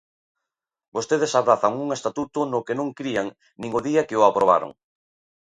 Vostedes 0.95 1.33
abrazan 1.39 1.73
un 1.83 1.89
estatuto 1.97 2.39
no 2.51 2.59
que 2.65 2.77
non 2.79 2.95
crían 2.99 3.27
nin 3.61 3.71
o 3.77 3.83
día 3.87 4.05
que 4.07 4.19
o 4.19 4.23
aprobaron. 4.29 4.71